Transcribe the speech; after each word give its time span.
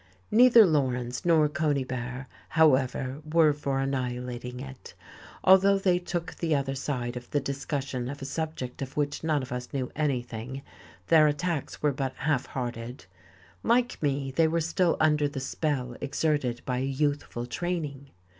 Neither 0.31 0.65
Laurens 0.65 1.25
nor 1.25 1.47
Conybear, 1.47 2.25
however, 2.49 3.21
were 3.23 3.53
for 3.53 3.79
annihilating 3.79 4.59
it: 4.59 4.95
although 5.43 5.77
they 5.77 5.99
took 5.99 6.33
the 6.33 6.55
other 6.55 6.73
side 6.73 7.15
of 7.15 7.29
the 7.29 7.39
discussion 7.39 8.09
of 8.09 8.19
a 8.19 8.25
subject 8.25 8.81
of 8.81 8.97
which 8.97 9.23
none 9.23 9.43
of 9.43 9.51
us 9.51 9.71
knew 9.71 9.91
anything, 9.95 10.63
their 11.09 11.27
attacks 11.27 11.83
were 11.83 11.93
but 11.93 12.15
half 12.15 12.47
hearted; 12.47 13.05
like 13.61 14.01
me, 14.01 14.31
they 14.31 14.47
were 14.47 14.59
still 14.59 14.97
under 14.99 15.27
the 15.27 15.39
spell 15.39 15.95
exerted 16.01 16.63
by 16.65 16.79
a 16.79 16.85
youthful 16.85 17.45
training. 17.45 18.09